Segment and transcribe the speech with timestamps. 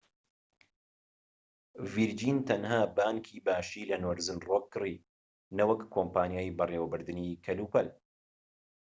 [1.91, 4.95] ڤیرجین تەنها بانكی باشی' لە نۆرزن ڕۆک کڕی
[5.57, 7.87] نەوەک کۆمپانیای بەڕێوەبردنی کەلوپەل